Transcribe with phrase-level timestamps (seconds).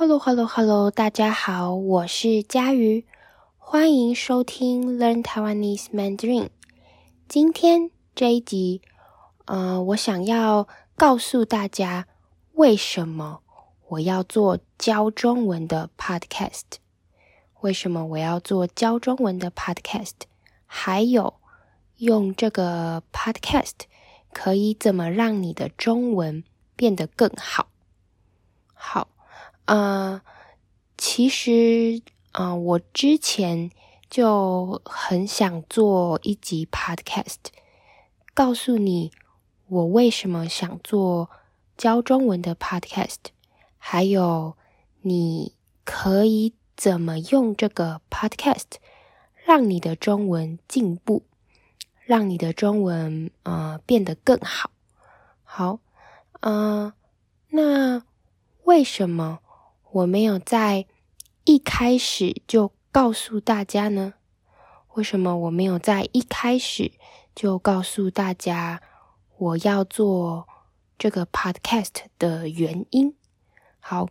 [0.00, 3.04] Hello，Hello，Hello，大家好，我是佳瑜，
[3.56, 6.50] 欢迎收听 Learn Taiwanese Mandarin。
[7.26, 8.80] 今天这一集，
[9.46, 12.06] 呃，我想要告诉大家
[12.52, 13.40] 为什么
[13.88, 16.78] 我要做教中文的 Podcast，
[17.62, 20.14] 为什么我要做教中文的 Podcast，
[20.64, 21.34] 还有
[21.96, 23.74] 用这个 Podcast
[24.32, 26.44] 可以怎么让你的中文
[26.76, 27.66] 变得更好。
[28.72, 29.08] 好。
[29.68, 30.22] 呃，
[30.96, 32.00] 其实
[32.32, 33.70] 啊，我之前
[34.08, 37.36] 就很想做一集 podcast，
[38.32, 39.12] 告诉你
[39.66, 41.28] 我为什么想做
[41.76, 43.16] 教中文的 podcast，
[43.76, 44.56] 还有
[45.02, 45.52] 你
[45.84, 48.78] 可以怎么用这个 podcast
[49.44, 51.24] 让你的中文进步，
[52.06, 54.70] 让你的中文呃变得更好。
[55.44, 55.80] 好，
[56.40, 56.94] 呃，
[57.50, 58.02] 那
[58.64, 59.40] 为什么
[59.90, 60.86] 我没有在
[61.44, 64.12] 一开始就告诉大家呢？
[64.94, 66.92] 为什么我没有在一开始
[67.34, 68.82] 就告诉大家
[69.38, 70.46] 我要做
[70.98, 73.14] 这个 podcast 的原因？
[73.80, 74.08] 好，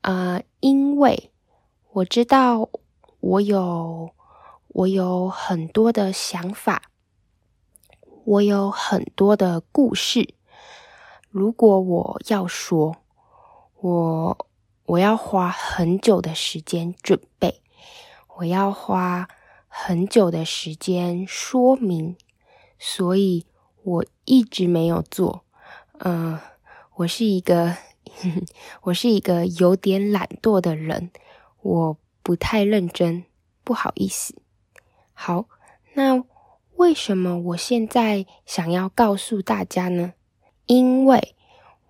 [0.00, 1.30] 呃，因为
[1.92, 2.70] 我知道
[3.20, 4.12] 我有
[4.68, 6.90] 我有很多的想法，
[8.24, 10.34] 我有很多的故事。
[11.28, 12.96] 如果我要说，
[13.80, 14.46] 我。
[14.90, 17.62] 我要花很久的时间准备，
[18.38, 19.28] 我要花
[19.68, 22.16] 很久的时间说明，
[22.76, 23.46] 所以
[23.84, 25.44] 我一直没有做。
[25.98, 26.42] 嗯、呃，
[26.96, 27.76] 我是一个，
[28.82, 31.12] 我是一个有点懒惰的人，
[31.62, 33.24] 我不太认真，
[33.62, 34.34] 不好意思。
[35.12, 35.44] 好，
[35.94, 36.24] 那
[36.74, 40.14] 为什么我现在想要告诉大家呢？
[40.66, 41.36] 因为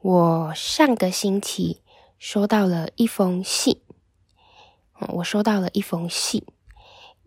[0.02, 1.80] 我上个星期。
[2.20, 3.80] 收到了一封信，
[5.14, 6.44] 我收到了一封信。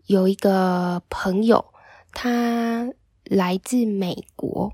[0.06, 1.74] 有一个朋友，
[2.12, 2.92] 他
[3.24, 4.72] 来自美国，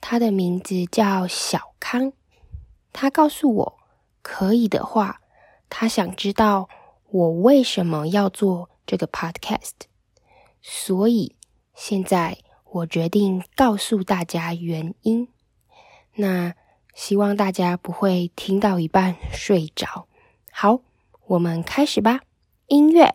[0.00, 2.12] 他的名字叫小康。
[2.92, 3.78] 他告诉我，
[4.22, 5.20] 可以的话，
[5.70, 6.68] 他想知道
[7.08, 9.82] 我为什么要做这个 podcast。
[10.60, 11.36] 所以
[11.76, 15.28] 现在我决定告诉大家原因。
[16.16, 16.56] 那。
[16.94, 20.06] 希望大家不会听到一半睡着。
[20.50, 20.80] 好，
[21.26, 22.20] 我们开始吧。
[22.66, 23.14] 音乐。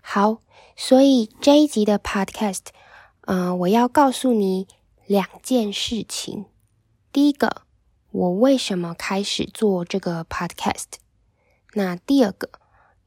[0.00, 0.38] 好，
[0.76, 2.66] 所以这一集的 Podcast，
[3.22, 4.68] 嗯、呃，我要告诉你
[5.06, 6.44] 两件事情。
[7.10, 7.62] 第一个，
[8.10, 10.98] 我为什么开始做这个 Podcast？
[11.72, 12.50] 那第二个。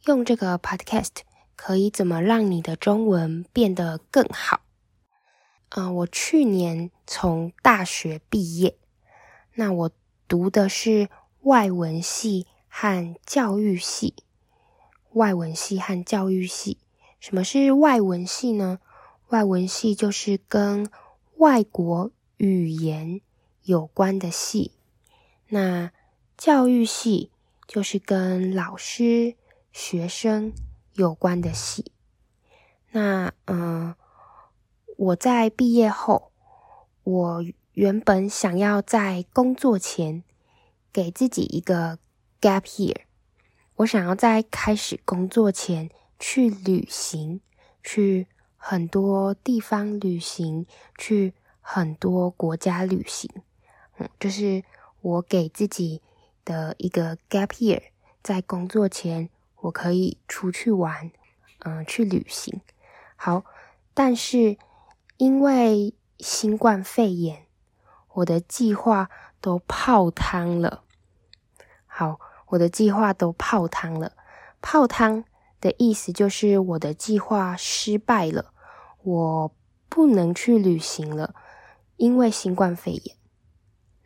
[0.05, 1.09] 用这个 podcast
[1.55, 4.61] 可以怎么让你的中文变得更好？
[5.69, 8.77] 嗯、我去年从大学毕业，
[9.55, 9.91] 那我
[10.27, 11.09] 读的是
[11.41, 14.13] 外文系和教育系。
[15.13, 16.77] 外文系和教育系，
[17.19, 18.79] 什么是外文系呢？
[19.29, 20.87] 外文系就是跟
[21.37, 23.22] 外国语言
[23.63, 24.73] 有关的系。
[25.47, 25.91] 那
[26.37, 27.31] 教育系
[27.67, 29.35] 就是跟老师。
[29.77, 30.53] 学生
[30.93, 31.91] 有关的戏，
[32.91, 33.93] 那嗯，
[34.95, 36.31] 我在毕业后，
[37.03, 37.43] 我
[37.73, 40.23] 原本想要在工作前
[40.93, 41.99] 给自己一个
[42.39, 43.01] gap year，
[43.75, 47.41] 我想要在开始工作前去旅行，
[47.83, 50.65] 去很多地方旅行，
[50.97, 53.29] 去很多国家旅行，
[53.97, 54.63] 嗯，就是
[55.01, 56.01] 我给自己
[56.45, 57.81] 的一个 gap year，
[58.23, 59.29] 在工作前。
[59.65, 61.11] 我可以出去玩，
[61.59, 62.61] 嗯、去旅行。
[63.15, 63.43] 好，
[63.93, 64.57] 但是
[65.17, 67.45] 因为新冠肺炎，
[68.13, 69.09] 我的计划
[69.41, 70.83] 都泡汤了。
[71.85, 74.13] 好，我的计划都泡汤了。
[74.61, 75.23] 泡汤
[75.61, 78.53] 的意思就是我的计划失败了，
[79.03, 79.51] 我
[79.89, 81.34] 不能去旅行了，
[81.97, 83.16] 因为新冠肺炎。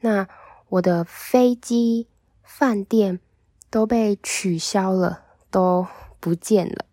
[0.02, 0.28] 那
[0.70, 2.08] 我的飞机、
[2.44, 3.20] 饭店
[3.70, 5.26] 都被取消了。
[5.50, 5.88] 都
[6.20, 6.86] 不见了。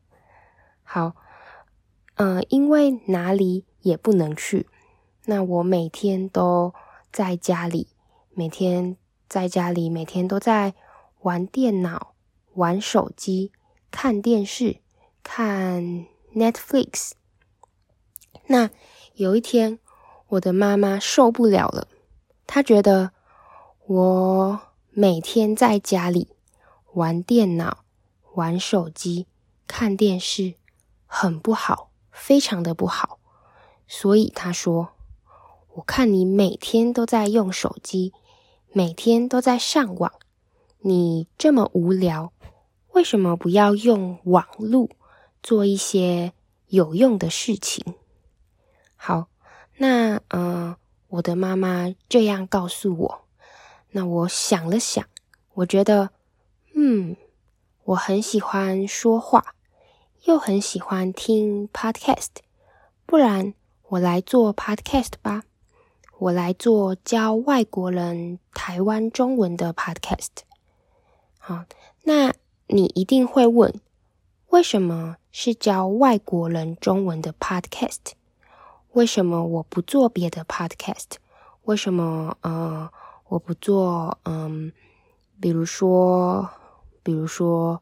[0.83, 1.15] 好，
[2.15, 4.69] 嗯、呃，因为哪里也不能去，
[5.25, 6.75] 那我每天都
[7.13, 7.89] 在家里，
[8.31, 8.97] 每天
[9.29, 10.75] 在家里，每天都在
[11.23, 12.15] 玩电脑、
[12.55, 13.53] 玩手机、
[13.91, 14.81] 看电视、
[15.23, 17.13] 看 Netflix。
[18.47, 18.71] 那
[19.15, 19.81] 有一天，
[20.29, 21.89] 我的妈妈受不了了，
[22.47, 23.11] 她觉得
[23.87, 24.61] 我
[24.91, 26.29] 每天在家里
[26.93, 27.79] 玩电脑。
[28.37, 29.27] 玩手机、
[29.67, 30.55] 看电视
[31.07, 33.19] 很不好，非常的不好。
[33.89, 34.91] 所以他说
[35.75, 38.13] ：“我看你每天都在用手机，
[38.73, 40.13] 每天都在上网，
[40.81, 42.33] 你这么无聊，
[42.93, 44.91] 为什么不要用网络
[45.43, 46.35] 做一些
[46.69, 47.95] 有用的事情？”
[48.97, 49.29] 好，
[49.79, 50.77] 那呃，
[51.09, 53.25] 我的妈妈这样告诉我。
[53.93, 55.07] 那我想了想，
[55.55, 56.11] 我觉得，
[56.75, 57.17] 嗯，
[57.87, 59.55] 我很喜欢说话，
[60.25, 62.31] 又很喜欢听 podcast，
[63.07, 63.55] 不然
[63.91, 65.45] 我来做 podcast 吧。
[66.19, 70.31] 我来做教外国人台湾中文的 podcast。
[71.39, 71.65] 好，
[72.03, 72.35] 那
[72.67, 73.73] 你一定会问，
[74.49, 78.15] 为什么是教外国人中文的 podcast？
[78.95, 81.19] 为什么我不做别的 podcast？
[81.63, 82.91] 为什么呃？
[83.29, 84.73] 我不做，嗯，
[85.41, 86.49] 比如说，
[87.07, 87.81] 比如说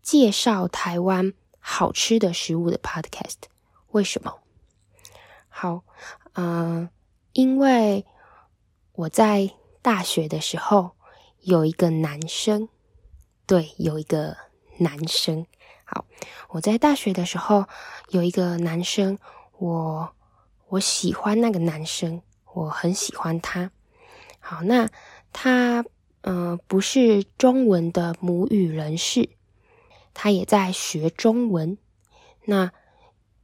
[0.00, 3.34] 介绍台湾好吃的食物的 podcast，
[3.88, 4.38] 为什么？
[5.48, 5.82] 好，
[6.34, 6.88] 嗯，
[7.32, 8.06] 因为
[8.92, 9.50] 我在
[9.82, 10.92] 大学的时候
[11.40, 12.68] 有一个男生，
[13.44, 14.36] 对，有一个
[14.78, 15.44] 男生。
[15.84, 16.04] 好，
[16.50, 17.66] 我在大学的时候
[18.10, 19.18] 有一个男生，
[19.58, 20.14] 我
[20.68, 22.22] 我喜欢那个男生，
[22.54, 23.72] 我很喜欢他。
[24.38, 24.88] 好，那
[25.32, 25.84] 他、
[26.22, 29.28] 呃、不是中文的母语人士，
[30.14, 31.78] 他也在学中文。
[32.44, 32.72] 那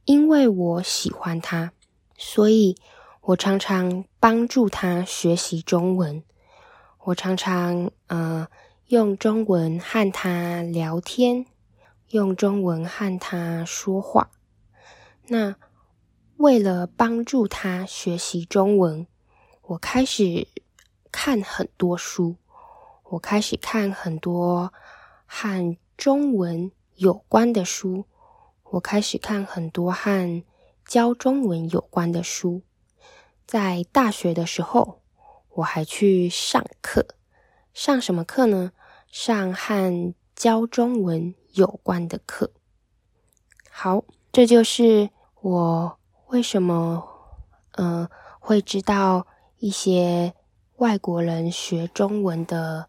[0.05, 1.71] 因为我喜欢他，
[2.17, 2.75] 所以
[3.21, 6.23] 我常常帮助他学习中文。
[7.05, 8.47] 我常常呃
[8.87, 11.45] 用中文和他聊天，
[12.09, 14.31] 用中文和他说话。
[15.27, 15.55] 那
[16.37, 19.05] 为了帮助他学习中文，
[19.61, 20.47] 我开始。
[21.11, 22.35] 看很多书，
[23.11, 24.71] 我开始看很多
[25.25, 28.05] 和中文有关的书。
[28.63, 30.43] 我开始看很多和
[30.85, 32.61] 教中文有关的书。
[33.47, 35.01] 在大学的时候，
[35.55, 37.07] 我还去上课，
[37.73, 38.73] 上什么课呢？
[39.11, 42.51] 上和教中文有关的课。
[43.71, 45.09] 好，这就是
[45.41, 45.97] 我
[46.27, 47.07] 为什么
[47.71, 48.07] 呃
[48.39, 49.25] 会知道
[49.57, 50.35] 一些。
[50.79, 52.88] 外国人学中文的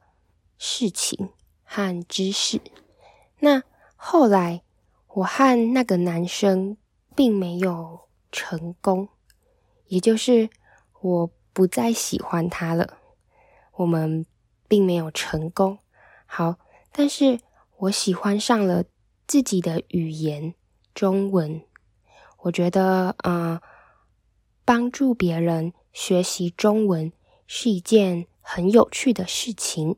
[0.62, 1.30] 事情
[1.64, 2.60] 和知识。
[3.38, 3.62] 那
[3.96, 4.62] 后来，
[5.08, 6.76] 我和那个男生
[7.16, 9.08] 并没有成功，
[9.86, 10.50] 也就是
[11.00, 12.98] 我不再喜欢他了。
[13.76, 14.26] 我们
[14.68, 15.78] 并没有成功。
[16.26, 16.56] 好，
[16.92, 17.40] 但是
[17.78, 18.84] 我喜欢上了
[19.26, 20.54] 自己的语言——
[20.94, 21.62] 中文。
[22.42, 23.62] 我觉得，呃，
[24.66, 27.10] 帮助别人学习中文。
[27.52, 29.96] 是一件很有趣的事情，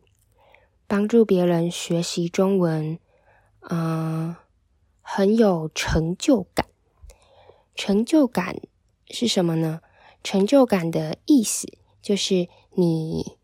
[0.93, 2.99] 帮助别人学习中文，
[3.61, 4.37] 嗯、
[5.01, 6.67] 很有成就感。
[7.75, 8.61] 成就感
[9.09, 9.81] 是什么呢？
[10.23, 11.67] 成就感的意思
[12.03, 13.39] 就是你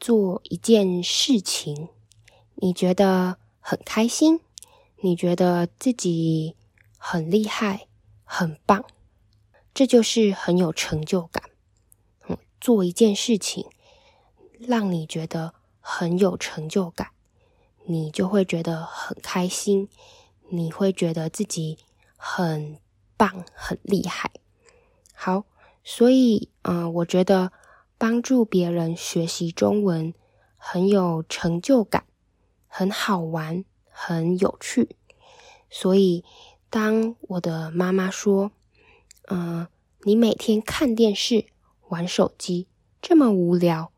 [0.00, 1.90] 做一件事情，
[2.56, 4.40] 你觉得很开心，
[4.96, 6.56] 你觉得自己
[6.98, 7.86] 很厉害、
[8.24, 8.84] 很棒，
[9.72, 11.44] 这就是很有成就感。
[12.60, 13.66] 做一件事情，
[14.58, 15.54] 让你觉得
[15.92, 17.08] 很有成就感，
[17.84, 19.88] 你就会觉得很开心，
[20.50, 21.78] 你会觉得自己
[22.16, 22.78] 很
[23.16, 24.30] 棒、很厉害。
[25.12, 25.44] 好，
[25.82, 27.50] 所以，嗯、呃，我觉得
[27.98, 30.14] 帮助别人学习中文
[30.56, 32.04] 很有成就感，
[32.68, 34.96] 很好玩，很有趣。
[35.68, 36.24] 所以，
[36.70, 38.52] 当我的妈妈说
[39.28, 39.66] ：“嗯、
[40.02, 41.46] 你每天看电视。”
[41.90, 42.68] 玩手机
[43.02, 43.90] 这么无聊，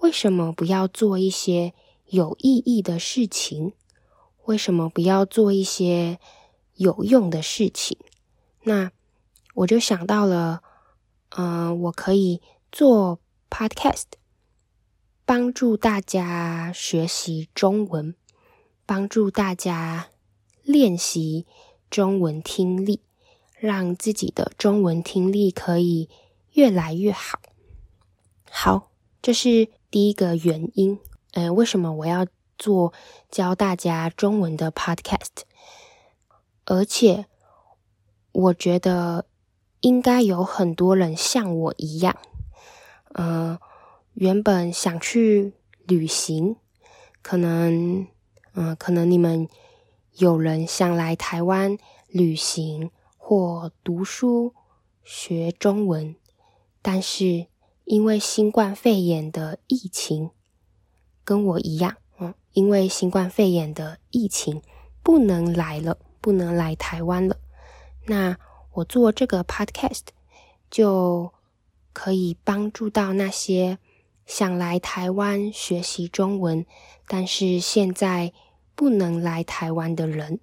[0.00, 1.74] 为什么不要做一些
[2.06, 3.72] 有意义的事情？
[4.44, 6.18] 为什么不要做一些
[6.74, 7.98] 有用的事情？
[8.62, 8.90] 那
[9.54, 10.62] 我就想到了，
[11.30, 12.40] 嗯、我可以
[12.70, 13.18] 做
[13.50, 14.04] podcast，
[15.24, 18.14] 帮助大家学习中文，
[18.86, 20.08] 帮助大家
[20.62, 21.46] 练习
[21.90, 23.00] 中文听力，
[23.58, 26.08] 让自己的中文听力可以
[26.52, 27.40] 越来越好。
[28.50, 28.90] 好，
[29.20, 30.98] 这是第一个原因。
[31.32, 32.92] 呃，为什么我要做
[33.30, 35.42] 教大家中文的 podcast？
[36.64, 37.26] 而且，
[38.32, 39.26] 我觉得
[39.80, 42.16] 应该有很多人像我一样，
[43.12, 43.58] 呃，
[44.14, 45.52] 原本想去
[45.86, 46.56] 旅行，
[47.22, 48.06] 可能，
[48.54, 49.48] 嗯、可能你们
[50.14, 51.76] 有人想来台湾
[52.08, 54.54] 旅行或读书
[55.04, 56.16] 学中文。
[56.80, 57.46] 但是
[57.88, 60.30] 因为新冠肺炎的疫情，
[61.24, 64.60] 跟我一样，嗯，因为新冠肺炎的疫情
[65.02, 67.38] 不能来了，不能来台湾了。
[68.04, 68.36] 那
[68.74, 70.02] 我做这个 podcast
[70.70, 71.32] 就
[71.94, 73.78] 可以帮助到那些
[74.26, 76.66] 想来台湾学习中文，
[77.06, 78.34] 但是现在
[78.74, 80.40] 不能来台湾的人。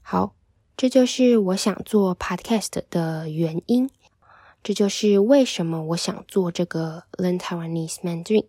[0.00, 0.34] 好，
[0.74, 3.90] 这就是我想做 podcast 的原因，
[4.66, 8.48] 这就是为什么我想做这个 Learn Taiwanese Mandarin。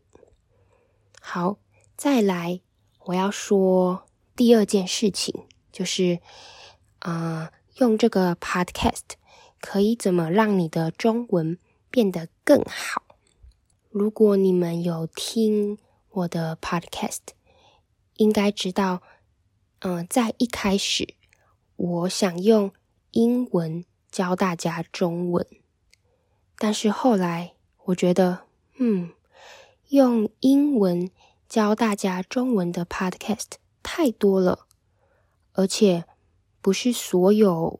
[1.21, 1.59] 好，
[1.95, 2.59] 再来，
[3.01, 6.19] 我要说第二件事情，就是，
[7.01, 9.03] 呃，用这个 podcast
[9.61, 11.59] 可以怎么让你的中文
[11.91, 13.03] 变得更好？
[13.91, 15.77] 如果你们有听
[16.09, 17.19] 我的 podcast，
[18.15, 19.03] 应该知道，
[19.81, 21.13] 嗯、在一开始，
[21.75, 22.73] 我想用
[23.11, 25.45] 英文教大家中文，
[26.57, 27.53] 但是后来
[27.85, 28.39] 我觉得，
[28.77, 29.11] 嗯。
[29.89, 31.09] 用英文
[31.47, 34.65] 教大家中文的 podcast 太多了，
[35.53, 36.03] 而且
[36.61, 37.79] 不是所有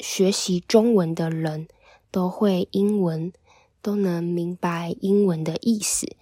[0.00, 1.68] 学习中文的人
[2.10, 3.32] 都会英文，
[3.80, 6.16] 都能明白英文的意思。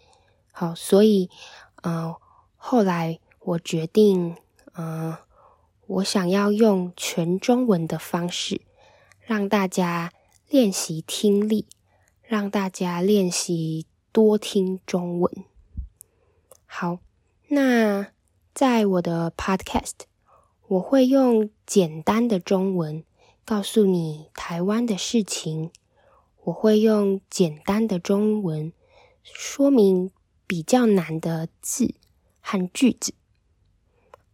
[0.53, 1.31] 好，所以，
[1.83, 2.15] 呃，
[2.57, 4.37] 后来我决定，
[4.75, 5.17] 呃，
[5.87, 8.61] 我想要用全中文的方式，
[9.19, 10.13] 让大家
[10.51, 11.65] 练习听力，
[12.33, 13.85] 让大家练习。
[14.11, 15.45] 多听中文。
[16.65, 16.99] 好，
[17.49, 18.09] 那
[18.55, 20.07] 在我的 podcast，
[20.67, 23.05] 我会用简单的中文
[23.45, 25.71] 告诉你台湾的事情。
[26.45, 28.73] 我会用简单的中文
[29.23, 30.11] 说明
[30.47, 31.95] 比较难的字
[32.41, 33.13] 和句子。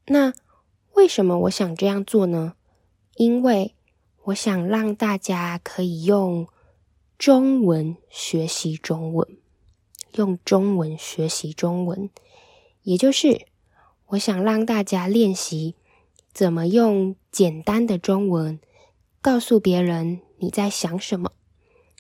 [0.07, 0.33] 那
[0.93, 2.55] 为什么我想这样做呢？
[3.17, 3.75] 因为
[4.27, 6.47] 我想让大家可以用
[7.19, 9.27] 中文学习中文。
[10.13, 12.11] 用中文学习中文，
[12.83, 13.47] 也就是
[14.07, 15.75] 我想让大家练习
[16.33, 18.61] 怎么用简单的中文
[19.21, 21.33] 告诉别人你在想什么。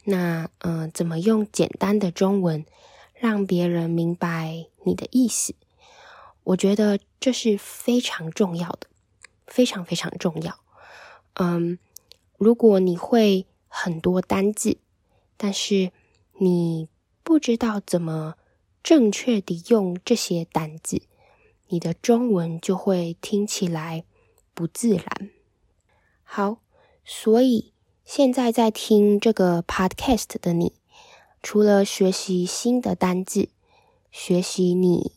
[0.04, 2.64] 那，呃，怎么用简单的中文
[3.12, 5.54] 让别人明白你的意思？
[6.44, 8.86] 我觉得这是非常重要的，
[9.48, 10.58] 非常非常重要。
[11.34, 11.78] 嗯，
[12.36, 14.78] 如果你会很多单字，
[15.38, 15.92] 但是
[16.38, 16.88] 你
[17.22, 18.34] 不知道怎么
[18.82, 21.00] 正确的用这些单字，
[21.68, 24.04] 你的中文就会听起来
[24.52, 25.30] 不自然。
[26.22, 26.58] 好，
[27.04, 27.72] 所以
[28.04, 30.74] 现在在听这个 podcast 的你，
[31.42, 33.48] 除了学习新的单字，
[34.10, 35.12] 学习你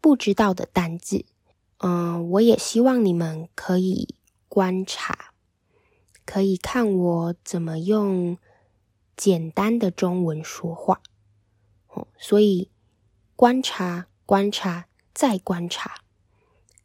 [0.00, 1.24] 不知道的单字，
[1.78, 4.14] 嗯，我也希望你们可以
[4.48, 5.32] 观察，
[6.24, 8.38] 可以看我怎么用
[9.16, 11.00] 简单的中文说话。
[11.88, 12.70] 哦所以，
[13.34, 16.02] 观察、观察、再观察，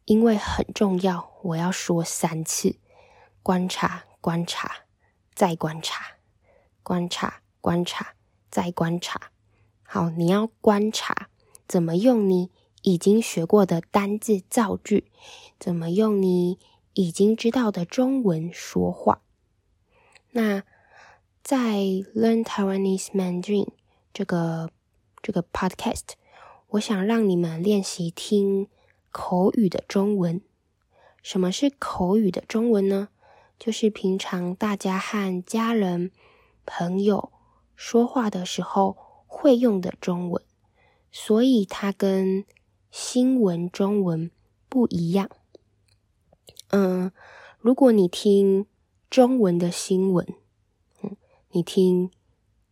[0.05, 2.77] 因为很重要，我要说三次：
[3.43, 4.85] 观察、观察、
[5.33, 6.17] 再观察，
[6.81, 8.15] 观察、观察、
[8.49, 9.31] 再观察。
[9.83, 11.29] 好，你要观察
[11.67, 12.51] 怎么用你
[12.81, 15.11] 已经学过的单字造句，
[15.59, 16.57] 怎么用你
[16.93, 19.21] 已经知道的中文说话。
[20.31, 20.63] 那
[21.45, 21.77] 在
[22.15, 23.67] Learn Taiwanese Mandarin
[24.11, 24.71] 这个。
[25.21, 26.11] 这个 podcast，
[26.67, 28.67] 我想让你们练习听
[29.09, 30.39] 口语的中文。
[31.23, 33.09] 什么是口语的中文呢？
[33.57, 36.11] 就是平常大家和家人、
[36.63, 37.31] 朋友
[37.75, 40.43] 说话的时候会用的中文，
[41.11, 42.45] 所以它跟
[42.91, 44.29] 新闻中文
[44.69, 45.31] 不一样。
[46.69, 47.11] 嗯，
[47.57, 48.67] 如果你听
[49.09, 50.35] 中文的新闻，
[51.55, 52.11] 你听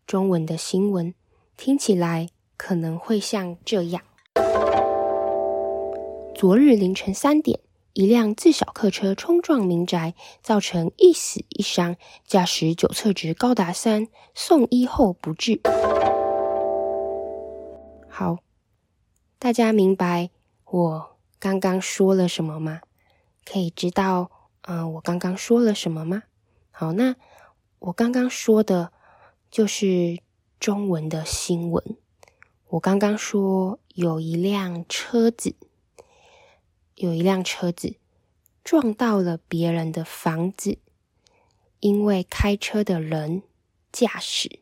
[0.06, 1.14] 中文的新闻，
[1.56, 2.28] 听起来。
[2.58, 4.04] 可能会像这样：
[6.36, 7.62] 昨日凌晨三点，
[7.94, 11.96] 一辆自小客车冲撞民宅，造成一死一伤，
[12.28, 15.62] 驾驶酒测值高达三，送医后不治。
[18.10, 18.40] 好，
[19.40, 20.30] 大家明白
[20.66, 22.82] 我刚刚说了什么吗？
[23.46, 24.30] 可以知道，
[24.64, 26.24] 嗯、我刚刚说了什么吗？
[26.70, 27.16] 好，那
[27.84, 28.94] 我刚刚说的
[29.52, 30.22] 就是
[30.58, 31.98] 中文的新闻。
[32.70, 35.58] 我刚刚说有一辆车子，
[36.96, 37.98] 有一辆车子
[38.64, 40.78] 撞到了别人的房子，
[41.82, 43.44] 因为开车的人
[43.92, 44.62] 驾驶，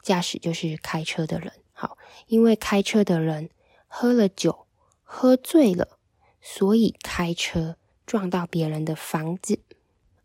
[0.00, 1.52] 驾驶就是开车的人。
[1.74, 3.50] 好，因为开车的人
[3.86, 4.66] 喝了酒，
[5.02, 5.98] 喝醉了，
[6.40, 7.76] 所以开车
[8.06, 9.60] 撞到别人的房子。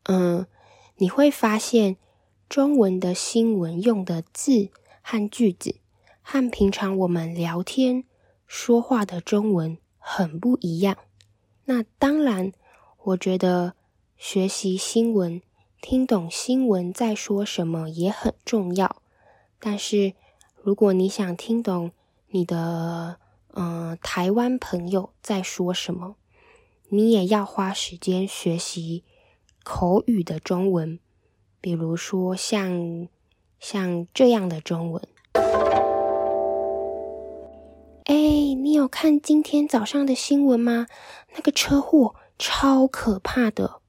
[0.04, 0.48] 嗯，
[0.96, 1.98] 你会发现
[2.50, 4.70] 中文的新闻用的字
[5.02, 5.80] 和句子。
[6.22, 8.04] 和平常我们聊天
[8.46, 10.98] 说话的中文很不一样。
[11.66, 12.52] 那当然，
[13.04, 13.74] 我觉得
[14.18, 15.42] 学习新闻
[15.82, 19.02] 听懂新闻在说什么也很重要。
[19.60, 20.14] 但是，
[20.62, 21.92] 如果你想听懂
[22.30, 23.20] 你的
[23.60, 26.16] 嗯、台湾朋友在说什么，
[26.90, 29.04] 你也要花时间学习
[29.64, 31.00] 口语的中文，
[31.60, 33.08] 比如说像
[33.60, 35.02] 像这样的中文。
[38.06, 40.88] 哎，你有看今天早上的新闻吗？
[41.36, 43.82] 那个车祸超可怕的。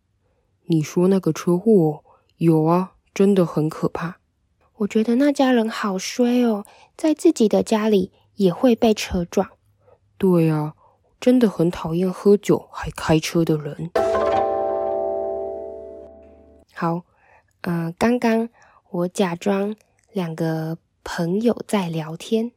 [0.66, 2.02] 你说那个车祸？
[2.38, 4.18] 有啊，真的很可怕。
[4.78, 6.64] 我觉得那家人好衰哦，
[6.96, 9.48] 在自己的家里也会被车撞。
[10.16, 10.74] 对啊，
[11.20, 13.90] 真的很讨厌喝酒还开车的人。
[16.74, 17.02] 好，
[17.62, 18.48] 嗯、呃，刚刚
[18.90, 19.76] 我假装
[20.12, 22.52] 两个朋友在聊天，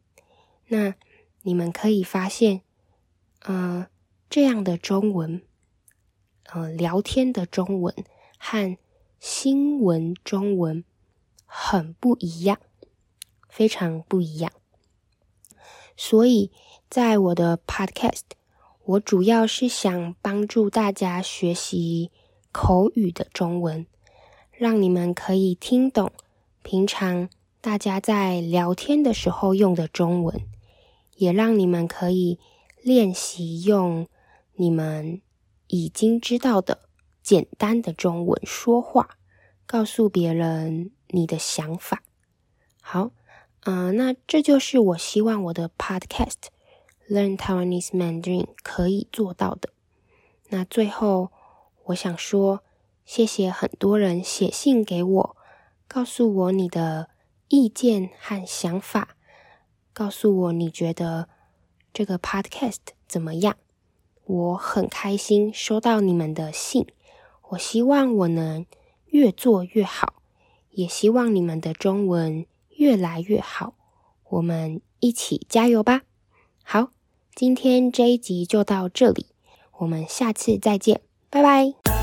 [0.67, 0.96] 那
[1.41, 2.62] 你们可以发现，
[3.46, 3.88] 嗯、呃，
[4.29, 5.41] 这样的中文，
[6.46, 7.93] 呃，聊天的中文
[8.38, 8.77] 和
[9.20, 10.84] 新闻中文。
[11.53, 12.62] 很不一样，
[13.50, 14.53] 非常不一样。
[15.98, 16.50] 所以，
[16.89, 18.22] 在我的 podcast，
[18.86, 22.10] 我主要是想帮助大家学习
[22.53, 23.86] 口语的中文，
[24.62, 26.12] 让你们可以听懂
[26.62, 27.27] 平常
[27.62, 30.39] 大家在聊天的时候用的中文，
[31.15, 32.38] 也让你们可以
[32.84, 34.08] 练习用
[34.53, 35.20] 你们
[35.65, 36.84] 已经知道的
[37.24, 39.18] 简单的中文说话，
[39.65, 40.91] 告诉别人。
[41.13, 42.03] 你的想法，
[42.82, 43.12] 好，
[43.65, 46.44] 嗯、呃，那这就是我希望我的 Podcast
[47.10, 49.72] Learn Taiwanese Mandarin 可以做到的。
[50.48, 51.32] 那最后，
[51.88, 52.63] 我想说，
[53.05, 55.38] 谢谢很多人写信给我，
[55.88, 57.10] 告诉我你的
[57.48, 59.15] 意见和想法，
[59.93, 61.27] 告诉我你觉得
[61.93, 62.77] 这个 Podcast
[63.08, 63.58] 怎么样。
[64.24, 66.88] 我很开心收到你们的信，
[67.50, 68.65] 我希望我能
[69.08, 70.15] 越做越好。
[70.70, 73.74] 也希望你们的中文越来越好，
[74.29, 76.03] 我们一起加油吧！
[76.64, 76.92] 好，
[77.35, 79.25] 今天这一集就到这里，
[79.79, 82.00] 我们下次再见，拜拜。